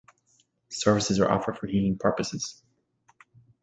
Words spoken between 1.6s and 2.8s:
healing purposes.